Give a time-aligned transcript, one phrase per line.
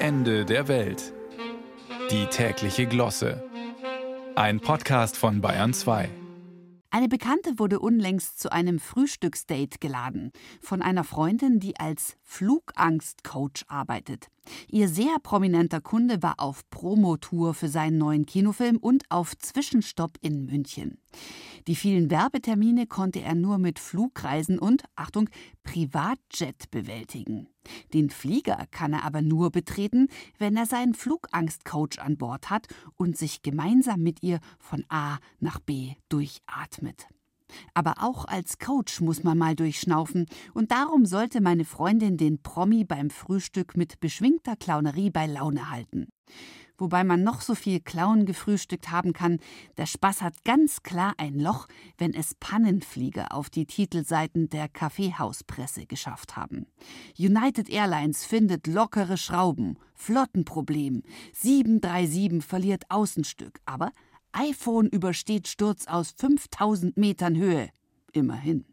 [0.00, 1.12] Ende der Welt.
[2.12, 3.42] Die tägliche Glosse.
[4.36, 6.08] Ein Podcast von Bayern 2.
[6.90, 10.30] Eine Bekannte wurde unlängst zu einem Frühstücksdate geladen
[10.60, 14.28] von einer Freundin, die als Flugangstcoach arbeitet.
[14.68, 20.46] Ihr sehr prominenter Kunde war auf Promotour für seinen neuen Kinofilm und auf Zwischenstopp in
[20.46, 20.98] München.
[21.66, 25.28] Die vielen Werbetermine konnte er nur mit Flugreisen und, Achtung,
[25.64, 27.48] Privatjet bewältigen.
[27.92, 30.08] Den Flieger kann er aber nur betreten,
[30.38, 35.60] wenn er seinen Flugangstcoach an Bord hat und sich gemeinsam mit ihr von A nach
[35.60, 37.08] B durchatmet.
[37.74, 42.84] Aber auch als Coach muss man mal durchschnaufen, und darum sollte meine Freundin den Promi
[42.84, 46.08] beim Frühstück mit beschwingter Clownerie bei Laune halten.
[46.80, 49.40] Wobei man noch so viel Clown gefrühstückt haben kann,
[49.76, 51.66] der Spaß hat ganz klar ein Loch,
[51.98, 56.66] wenn es Pannenflieger auf die Titelseiten der Kaffeehauspresse geschafft haben.
[57.18, 61.02] United Airlines findet lockere Schrauben, Flottenproblem,
[61.32, 63.90] 737 verliert Außenstück, aber
[64.40, 67.70] iPhone übersteht Sturz aus 5000 Metern Höhe.
[68.12, 68.64] Immerhin.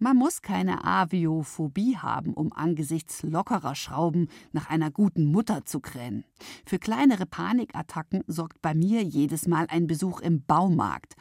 [0.00, 6.24] Man muss keine Aviophobie haben, um angesichts lockerer Schrauben nach einer guten Mutter zu krähen.
[6.66, 11.14] Für kleinere Panikattacken sorgt bei mir jedes Mal ein Besuch im Baumarkt.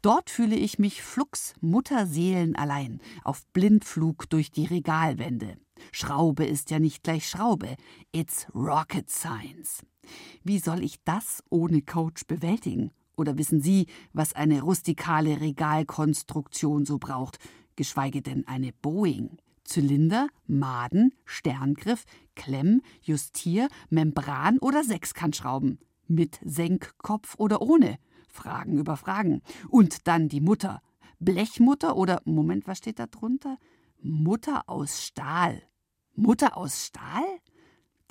[0.00, 5.58] Dort fühle ich mich flugs Mutterseelen allein auf Blindflug durch die Regalwände.
[5.90, 7.76] Schraube ist ja nicht gleich Schraube.
[8.10, 9.82] It's rocket science.
[10.42, 12.90] Wie soll ich das ohne Coach bewältigen?
[13.16, 17.38] Oder wissen Sie, was eine rustikale Regalkonstruktion so braucht,
[17.76, 19.38] geschweige denn eine Boeing?
[19.64, 25.78] Zylinder, Maden, Sterngriff, Klemm, Justier, Membran oder Sechskantschrauben?
[26.08, 27.98] Mit Senkkopf oder ohne?
[28.28, 29.42] Fragen über Fragen.
[29.68, 30.82] Und dann die Mutter.
[31.20, 33.58] Blechmutter oder, Moment, was steht da drunter?
[34.00, 35.62] Mutter aus Stahl.
[36.14, 37.24] Mutter aus Stahl?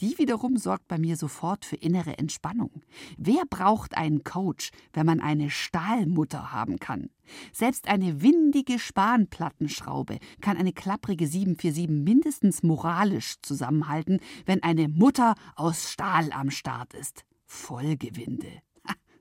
[0.01, 2.81] Die wiederum sorgt bei mir sofort für innere Entspannung.
[3.17, 7.11] Wer braucht einen Coach, wenn man eine Stahlmutter haben kann?
[7.53, 15.91] Selbst eine windige Spanplattenschraube kann eine klapprige 747 mindestens moralisch zusammenhalten, wenn eine Mutter aus
[15.91, 17.23] Stahl am Start ist.
[17.45, 18.63] Vollgewinde.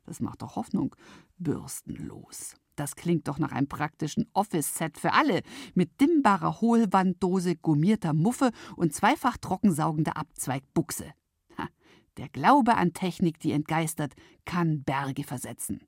[0.07, 0.97] Das macht doch Hoffnung.
[1.39, 2.57] Bürstenlos.
[2.77, 5.43] Das klingt doch nach einem praktischen Office-Set für alle,
[5.75, 11.13] mit dimmbarer Hohlwanddose, gummierter Muffe und zweifach trockensaugender Abzweigbuchse.
[11.59, 11.69] Ha,
[12.17, 14.15] der Glaube an Technik, die entgeistert,
[14.45, 15.81] kann Berge versetzen.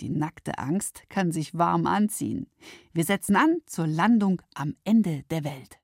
[0.00, 2.46] Die nackte Angst kann sich warm anziehen.
[2.92, 5.76] Wir setzen an zur Landung am Ende der Welt.